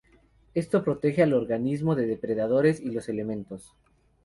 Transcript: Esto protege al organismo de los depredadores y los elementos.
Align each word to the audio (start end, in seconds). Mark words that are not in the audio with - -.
Esto 0.55 0.83
protege 0.83 1.21
al 1.21 1.31
organismo 1.33 1.93
de 1.93 2.07
los 2.07 2.09
depredadores 2.09 2.79
y 2.79 2.89
los 2.89 3.07
elementos. 3.07 3.75